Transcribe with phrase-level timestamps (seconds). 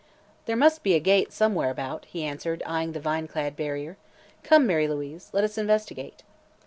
[0.47, 3.97] "There must be a gate, somewhere about," he answered, eyeing the vine clad barrier.
[4.41, 6.23] "Come, Mary Louise, let us investigate."